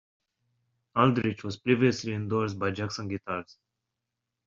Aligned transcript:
Aldrich 0.95 1.43
was 1.43 1.57
previously 1.57 2.13
endorsed 2.13 2.57
by 2.57 2.71
Jackson 2.71 3.07
Guitars. 3.07 3.59